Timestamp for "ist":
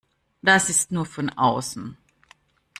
0.71-0.91